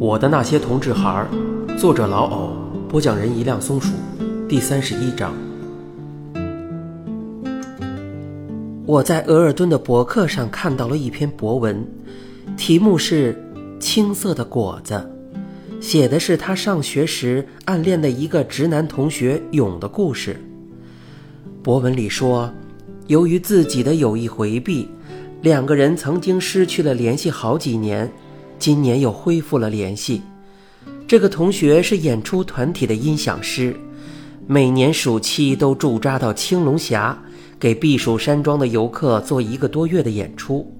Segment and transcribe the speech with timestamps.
[0.00, 1.28] 我的那些同志孩儿，
[1.76, 2.52] 作者老藕，
[2.88, 3.94] 播讲人一辆松鼠，
[4.48, 5.34] 第三十一章。
[8.86, 11.84] 我在额尔敦的博客上看到了一篇博文，
[12.56, 13.34] 题目是
[13.80, 14.94] 《青色的果子》，
[15.82, 20.36] 写的是他上学时暗恋的一个直男同学勇的故事。
[21.60, 22.48] 博文里说，
[23.08, 24.88] 由于自己的有意回避，
[25.42, 28.08] 两个人曾经失去了联系好几年。
[28.58, 30.22] 今年又恢复了联系。
[31.06, 33.74] 这个同学是演出团体的音响师，
[34.46, 37.18] 每年暑期都驻扎到青龙峡，
[37.58, 40.70] 给避暑山庄的游客做一个多月的演出。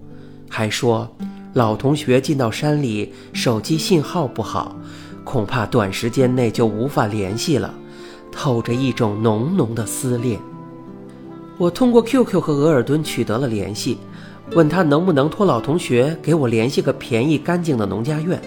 [0.48, 1.10] 还说，
[1.54, 4.76] 老同学进到山里，手机信号不好，
[5.24, 7.72] 恐怕短时间内就无法联系了，
[8.30, 10.38] 透着一种浓浓的思念。
[11.56, 13.98] 我通过 QQ 和额尔敦取得了联系。
[14.52, 18.40] 问他能不能托老同学给我联系个便宜干净的农家院，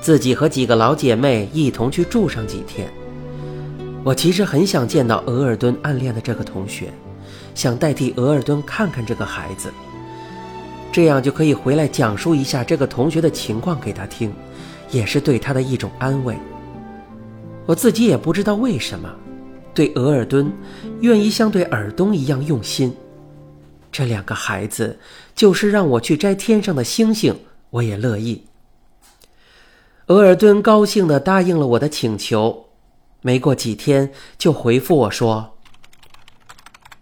[0.00, 2.90] 自己和几个老姐妹一同去住上几天。
[4.02, 6.92] 我其实很想见到额尔敦暗恋的这个同学，
[7.54, 9.70] 想代替额尔敦看看这个孩子，
[10.90, 14.32] 这样就可以回来讲述一下这个同学的情况给他听，
[14.90, 16.36] 也是对他的一种安慰。
[17.66, 19.08] 我自己也不知道为什么，
[19.72, 20.50] 对额尔敦
[21.00, 22.92] 愿意像对尔东一样用心。
[23.92, 24.98] 这两个孩子，
[25.34, 28.46] 就是让我去摘天上的星星，我也乐意。
[30.06, 32.70] 额尔敦高兴地答应了我的请求，
[33.20, 35.58] 没过几天就回复我说：“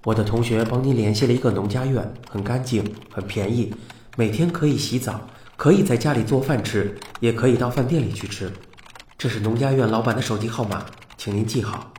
[0.04, 3.72] 我的同学帮您联系了一个农家院，很干净，很便宜，
[4.16, 8.52] 每天可以洗澡，可以在家里做饭吃，也可以到饭店里去吃。
[9.16, 10.84] 这是农家院老板的手机号码，
[11.16, 11.92] 请您记好。”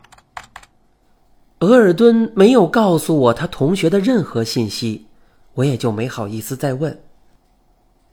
[1.61, 5.05] 额尔敦没有告诉我他同学的任何信息，
[5.53, 7.03] 我也就没好意思再问。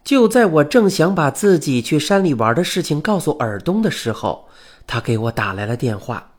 [0.05, 4.50] 就在我正想把自己去山里玩的事情告诉尔东的时候，
[4.86, 6.32] 他给我打来了电话。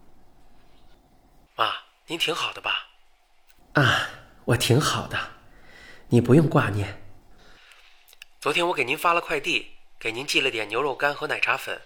[1.55, 1.65] 妈，
[2.05, 2.89] 您挺好的吧？
[3.73, 4.07] 啊，
[4.45, 5.17] 我挺好的，
[6.09, 7.01] 你不用挂念。
[8.39, 9.65] 昨天我给您发了快递，
[9.99, 11.81] 给您寄了点牛肉干和奶茶粉，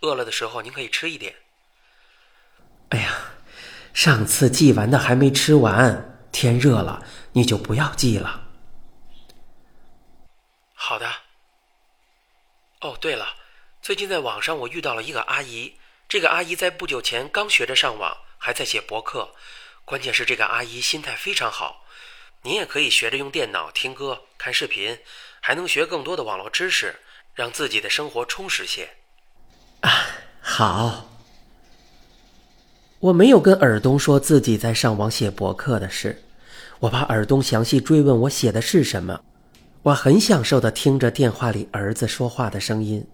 [0.00, 1.32] 饿了的时候您可以吃一点。
[2.88, 3.14] 哎呀。
[3.94, 8.48] 上次寄完的还没吃完，天热了，你就不要寄了。
[10.74, 11.08] 好的。
[12.80, 13.36] 哦，对了，
[13.80, 15.76] 最近在网上我遇到了一个阿姨，
[16.08, 19.32] 这个阿姨在不久前刚学着上网，还在写博客，
[19.84, 21.86] 关键是这个阿姨心态非常好。
[22.42, 24.98] 您也可以学着用电脑听歌、看视频，
[25.40, 27.00] 还能学更多的网络知识，
[27.32, 28.96] 让自己的生活充实些。
[29.80, 29.90] 啊，
[30.42, 31.13] 好。
[33.04, 36.18] 我没有跟尔东说自己在上网写博客的事，
[36.78, 39.20] 我怕尔东详细追问我写的是什么。
[39.82, 43.06] 我很享受的听着电话里儿子说话的声音，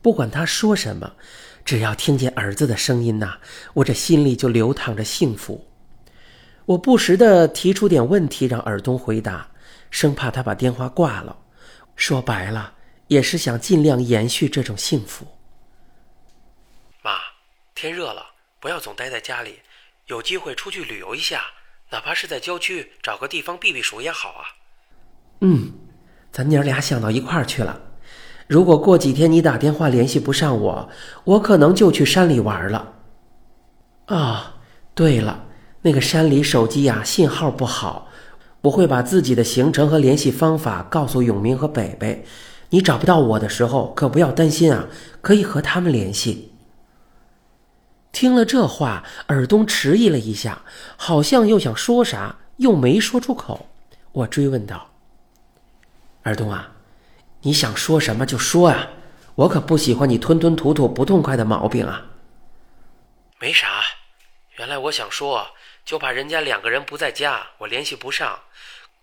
[0.00, 1.12] 不管他说什么，
[1.66, 3.34] 只要听见儿子的声音呐，
[3.74, 5.62] 我这心里就流淌着幸福。
[6.64, 9.46] 我不时的提出点问题让尔东回答，
[9.90, 11.36] 生怕他把电话挂了。
[11.94, 12.72] 说白了，
[13.08, 15.26] 也是想尽量延续这种幸福。
[17.02, 17.10] 妈，
[17.74, 18.22] 天热了。
[18.60, 19.60] 不要总待在家里，
[20.06, 21.42] 有机会出去旅游一下，
[21.90, 24.42] 哪怕是在郊区找个地方避避暑也好啊。
[25.40, 25.72] 嗯，
[26.32, 27.80] 咱娘俩想到一块儿去了。
[28.46, 30.90] 如果过几天你打电话联系不上我，
[31.24, 32.94] 我可能就去山里玩了。
[34.06, 34.56] 啊，
[34.94, 35.46] 对了，
[35.82, 38.08] 那个山里手机呀信号不好，
[38.62, 42.24] 我会把自己的行程和联系方法告诉永明和北北。
[42.70, 44.86] 你找不到我的时候，可不要担心啊，
[45.20, 46.52] 可以和他们联系。
[48.16, 50.62] 听了这话，尔东迟疑了一下，
[50.96, 53.68] 好像又想说啥，又没说出口。
[54.12, 54.90] 我追问道
[56.24, 56.72] ：“尔东啊，
[57.42, 58.88] 你想说什么就说啊，
[59.34, 62.06] 我可不喜欢你吞吞吐吐、不痛快的毛病啊。”
[63.38, 63.82] 没啥，
[64.56, 65.48] 原来我想说，
[65.84, 68.40] 就怕人家两个人不在家，我联系不上。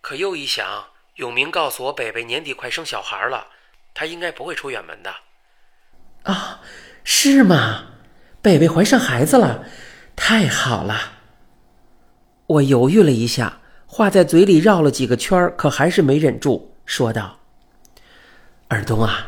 [0.02, 0.85] 可又一想，
[1.18, 3.46] 永明告诉我，北北年底快生小孩了，
[3.94, 5.13] 他应该不会出远门的。
[6.23, 6.61] 啊，
[7.03, 7.90] 是吗？
[8.43, 9.63] 贝贝怀上孩子了，
[10.17, 10.95] 太好了！
[12.45, 17.37] 我犹豫了一下，话在嘴里绕了几个圈可还是没忍住，说道
[18.67, 19.28] ：“尔东啊，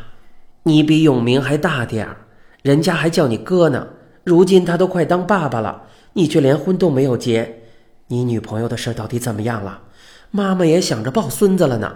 [0.63, 2.17] 你比永明还大点儿，
[2.62, 3.88] 人家还叫你哥呢。
[4.25, 7.61] 如今他都快当爸爸了，你却连婚都没有结。
[8.07, 9.83] 你女朋友的事到底怎么样了？
[10.29, 11.95] 妈妈也想着抱孙子了呢。”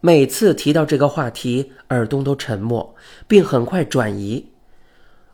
[0.00, 2.94] 每次提到这个话题，尔东都沉默，
[3.26, 4.52] 并很快转移。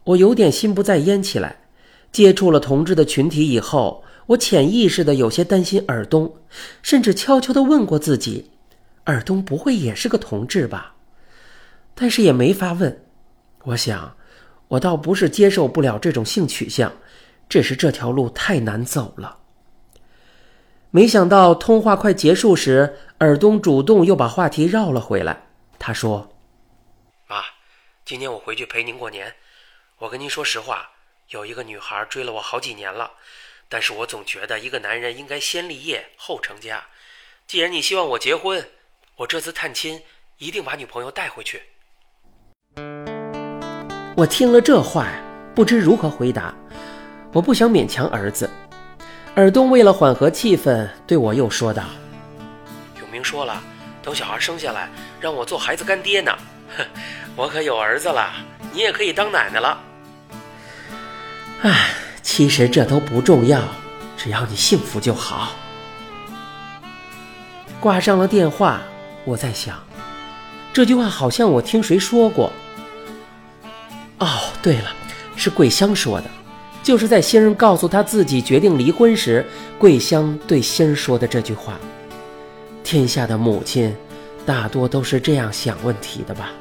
[0.05, 1.57] 我有点心不在焉起来。
[2.13, 6.35] 接触了同志的群体以后，我潜意识的有些担心尔东，
[6.83, 8.51] 甚至悄悄的问过自己：
[9.05, 10.97] 尔东不会也是个同志吧？
[11.95, 13.05] 但是也没法问，
[13.65, 14.17] 我想，
[14.69, 16.93] 我倒不是接受不了这种性取向，
[17.49, 19.39] 只是这条路太难走了。
[20.91, 25.47] 没想到通话快结束时，尔东主动又把话题绕了回来。
[25.79, 26.29] 他说
[27.29, 27.37] ：“妈，
[28.05, 29.33] 今年我回去陪您过年。
[30.01, 30.93] 我跟您说实话，
[31.29, 33.11] 有一个女孩追了我好几年了，
[33.69, 36.83] 但是我总觉得一个男人应该先立业后成家。
[37.47, 38.67] 既然你希望我结婚，
[39.17, 40.03] 我这次探亲
[40.39, 41.65] 一定把女朋友带回去。”
[44.17, 45.07] 我听了这话，
[45.55, 46.55] 不知如何回答。
[47.31, 48.49] 我不想勉强儿子。
[49.35, 51.85] 尔东为了缓和气氛，对我又说道
[53.01, 53.63] ：“永明说了，
[54.03, 54.89] 等小孩生下来，
[55.21, 56.35] 让我做孩子干爹呢。
[56.75, 56.87] 哼，
[57.37, 58.33] 我可有儿子了，
[58.73, 59.79] 你也可以当奶奶了。”
[62.33, 63.61] 其实这都不重要，
[64.17, 65.51] 只要你幸福就好。
[67.81, 68.81] 挂上了电话，
[69.25, 69.77] 我在想，
[70.73, 72.53] 这句话好像我听谁说过。
[74.21, 74.29] 哦，
[74.63, 74.95] 对了，
[75.35, 76.31] 是桂香说的。
[76.85, 79.45] 就是在欣儿告诉他自己决定离婚时，
[79.77, 81.81] 桂香对欣儿说的这句话。
[82.85, 83.93] 天下的母亲，
[84.47, 86.53] 大多都是这样想问题的吧。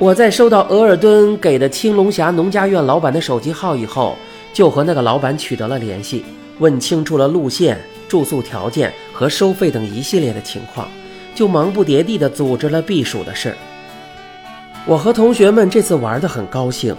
[0.00, 4.16] 我在收到额尔敦给的青龙峡农家院老板的手机号以后，
[4.50, 6.24] 就和那个老板取得了联系，
[6.58, 10.88] 问清楚了路线、住宿条件和收费等一系列的情况，
[11.34, 13.54] 就忙不迭地地组织了避暑的事。
[14.86, 16.96] 我和同学们这次玩得很高兴。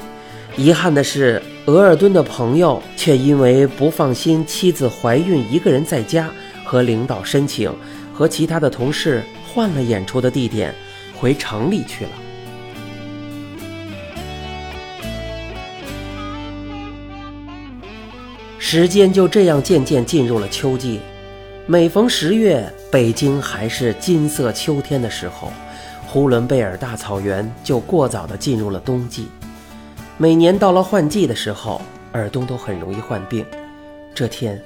[0.56, 6.30] 遗憾的是，额尔敦的朋友却因为不放心妻子怀孕一个人在家，
[6.64, 7.74] 和领导申请
[8.14, 10.72] 和其他的同事换了演出的地点，
[11.20, 12.12] 回城里去了。
[18.74, 21.02] 时间就这样渐渐进入了秋季，
[21.66, 25.52] 每逢十月，北京还是金色秋天的时候，
[26.08, 29.28] 呼伦贝尔大草原就过早的进入了冬季。
[30.18, 31.82] 每年到了换季的时候，
[32.14, 33.46] 尔东都很容易患病。
[34.16, 34.58] 这天，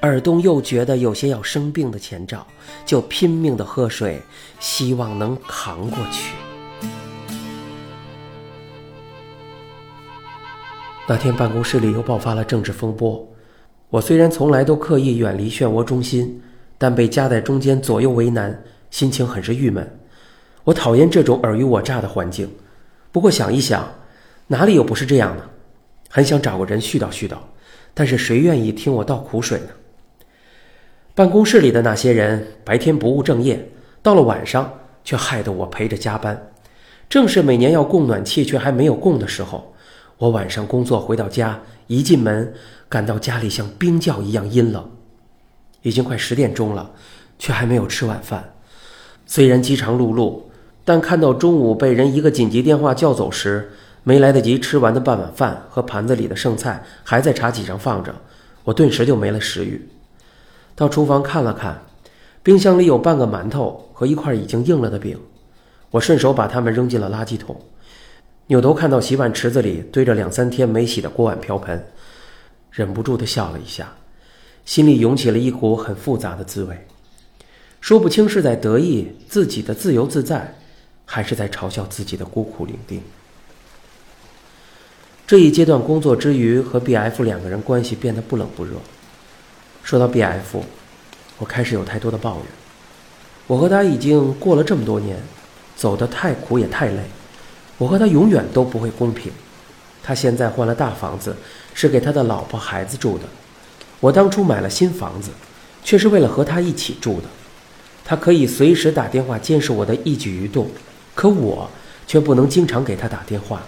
[0.00, 2.44] 尔东又觉得有些要生病的前兆，
[2.84, 4.20] 就拼命的喝水，
[4.58, 6.34] 希望能扛过去。
[11.06, 13.24] 那天办公室里又爆发了政治风波。
[13.92, 16.40] 我虽然从来都刻意远离漩涡中心，
[16.78, 18.58] 但被夹在中间左右为难，
[18.90, 19.86] 心情很是郁闷。
[20.64, 22.50] 我讨厌这种尔虞我诈的环境。
[23.12, 23.86] 不过想一想。
[24.48, 25.42] 哪里有不是这样的？
[26.08, 27.36] 很想找个人絮叨絮叨，
[27.94, 29.68] 但是谁愿意听我倒苦水呢？
[31.14, 33.70] 办公室里的那些人白天不务正业，
[34.02, 34.70] 到了晚上
[35.04, 36.50] 却害得我陪着加班。
[37.08, 39.71] 正是每年要供暖气却还没有供的时候，
[40.22, 42.54] 我晚上工作回到家，一进门
[42.88, 44.88] 感到家里像冰窖一样阴冷。
[45.80, 46.92] 已经快十点钟了，
[47.40, 48.54] 却还没有吃晚饭。
[49.26, 50.42] 虽然饥肠辘辘，
[50.84, 53.72] 但看到中午被人一个紧急电话叫走时，
[54.04, 58.14] 没来得及吃完的半碗饭和盘子里的剩菜还在茶几上放着，
[58.62, 59.88] 我顿时就没了食欲。
[60.76, 61.82] 到厨房看了看，
[62.44, 65.18] 冰箱里有半个馒头和一块已经硬了的饼，
[65.90, 67.60] 我顺手把它们扔进了垃圾桶。
[68.52, 71.86] 扭头看到洗碗池子里堆着两三天没洗的锅碗瓢盆，
[72.70, 73.94] 忍不住地笑了一下，
[74.66, 76.86] 心里涌起了一股很复杂的滋味，
[77.80, 80.54] 说不清是在得意自己的自由自在，
[81.06, 83.00] 还是在嘲笑自己的孤苦伶仃。
[85.26, 88.72] 这一阶段工作之余，和 B.F 两个人关系变得不冷不热。
[89.82, 90.62] 说到 B.F，
[91.38, 92.44] 我开始有太多的抱怨。
[93.46, 95.16] 我和他已经过了这么多年，
[95.74, 97.00] 走得太苦也太累。
[97.82, 99.32] 我和他永远都不会公平。
[100.04, 101.34] 他现在换了大房子，
[101.74, 103.24] 是给他的老婆孩子住的。
[103.98, 105.30] 我当初买了新房子，
[105.82, 107.24] 却是为了和他一起住的。
[108.04, 110.68] 他可以随时打电话监视我的一举一动，
[111.16, 111.68] 可我
[112.06, 113.62] 却不能经常给他打电话。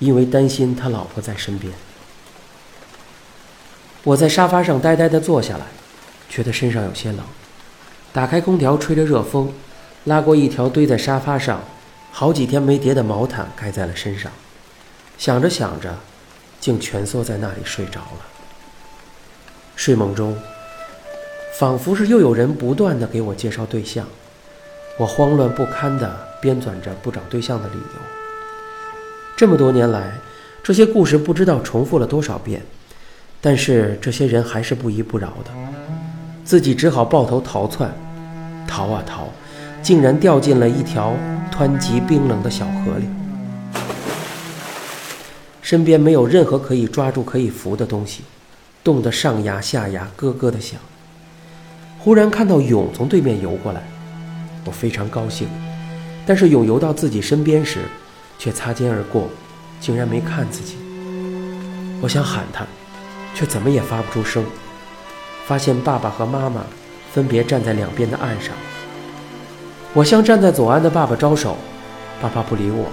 [0.00, 1.72] 因为担心他老婆在身边，
[4.02, 5.66] 我在沙发上呆呆地坐下来，
[6.28, 7.20] 觉得身上有些冷。
[8.12, 9.52] 打开空调，吹着热风，
[10.04, 11.60] 拉过一条堆在沙发上
[12.12, 14.30] 好几天没叠的毛毯盖在了身上。
[15.18, 15.96] 想着想着，
[16.60, 18.26] 竟蜷缩在那里睡着了。
[19.74, 20.36] 睡梦中，
[21.58, 24.06] 仿佛是又有人不断地给我介绍对象，
[24.98, 28.00] 我慌乱不堪地编纂着不找对象的理由。
[29.36, 30.12] 这么多年来，
[30.62, 32.62] 这些故事不知道重复了多少遍，
[33.40, 35.50] 但是这些人还是不依不饶的，
[36.44, 37.90] 自己只好抱头逃窜，
[38.68, 39.28] 逃啊逃，
[39.82, 41.14] 竟然掉进了一条
[41.62, 43.04] 湍急冰冷的小河里，
[45.60, 48.24] 身边没有任何可以抓住、可以扶的东西，
[48.82, 50.80] 冻得上牙下牙咯咯的响。
[52.00, 53.80] 忽然看到勇从对面游过来，
[54.64, 55.46] 我非常高兴，
[56.26, 57.82] 但是勇游到自己身边时。
[58.38, 59.30] 却擦肩而过，
[59.78, 60.74] 竟然没看自己。
[62.00, 62.66] 我想喊他，
[63.36, 64.44] 却怎么也发不出声。
[65.46, 66.64] 发现爸爸和妈妈
[67.12, 68.52] 分别站在两边的岸上。
[69.94, 71.54] 我向站在左岸的爸爸招手，
[72.22, 72.86] 爸爸不理我，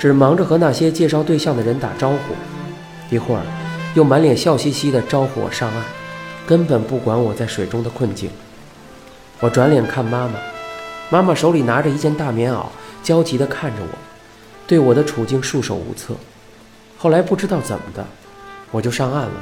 [0.00, 3.14] 只忙着和那些介绍对象的人打招呼。
[3.14, 3.42] 一会儿，
[3.94, 5.84] 又满脸笑嘻嘻地招呼我上岸，
[6.44, 8.30] 根本不管我在水中的困境。
[9.38, 10.34] 我转脸看妈妈，
[11.08, 12.66] 妈妈手里拿着一件大棉袄，
[13.00, 13.98] 焦急地看着我，
[14.66, 16.14] 对我的处境束手无策。
[16.98, 18.04] 后来不知道怎么的，
[18.72, 19.34] 我就上岸了，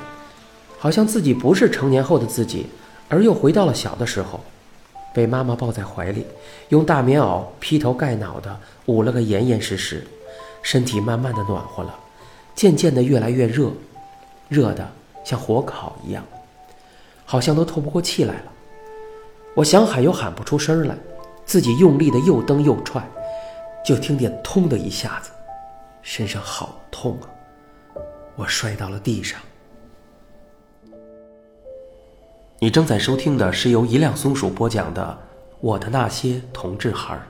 [0.78, 2.66] 好像自己不是成年后的自己，
[3.08, 4.44] 而又回到了小的时候，
[5.16, 6.26] 被妈妈抱在怀里，
[6.68, 8.54] 用大棉袄劈头盖脑的
[8.84, 10.06] 捂了个严严实实，
[10.60, 11.98] 身体慢慢的暖和了，
[12.54, 13.72] 渐渐的越来越热，
[14.50, 14.86] 热的
[15.24, 16.22] 像火烤一样，
[17.24, 18.52] 好像都透不过气来了。
[19.54, 20.94] 我想喊又喊不出声来，
[21.46, 23.02] 自己用力的又蹬又踹，
[23.82, 25.30] 就听见“通”的一下子，
[26.02, 27.24] 身上好痛啊！
[28.34, 29.40] 我摔到了地上。
[32.58, 35.18] 你正在收听的是由一辆松鼠播讲的
[35.60, 37.26] 《我的那些同志孩儿》。